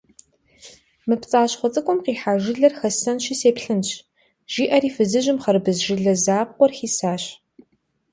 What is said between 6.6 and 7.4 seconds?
хисащ.